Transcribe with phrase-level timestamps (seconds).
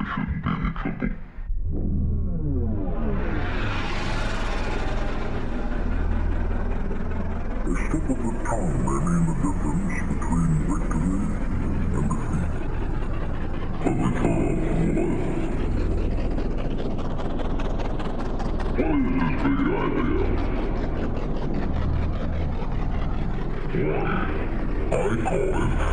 [0.00, 1.10] they shouldn't be any trouble.
[7.66, 11.20] A slip of the tongue may mean the difference between victory
[11.66, 12.52] and defeat.
[13.80, 15.30] How they turn out.
[18.76, 20.28] Why is this big idea?
[24.92, 25.89] I call it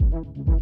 [0.00, 0.61] Thank you.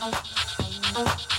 [0.01, 1.30] Thank you.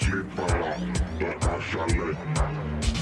[0.00, 2.95] Diana said,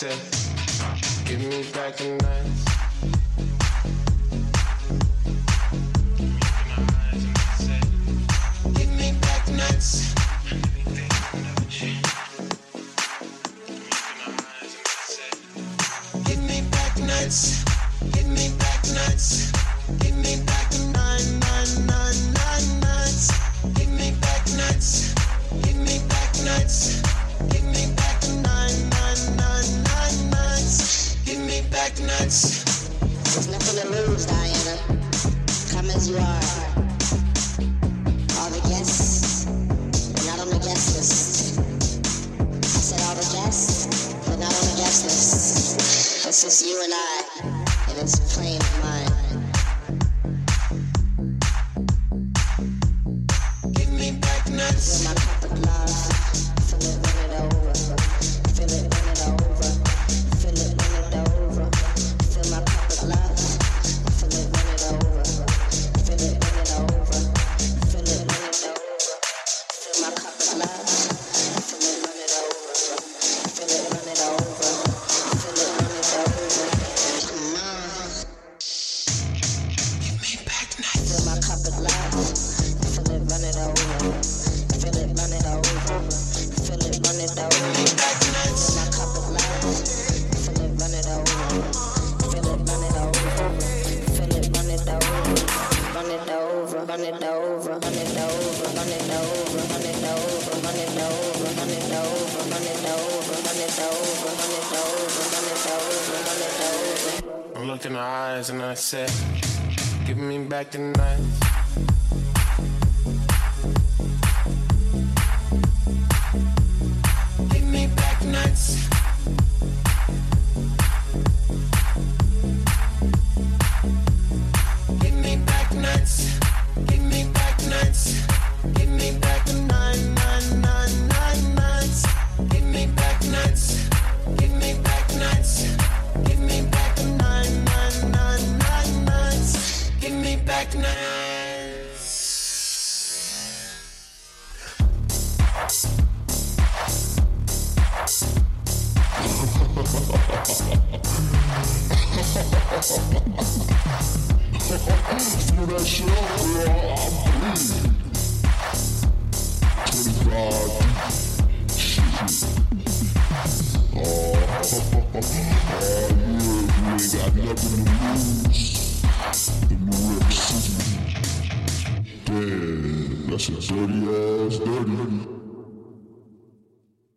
[0.00, 0.33] Give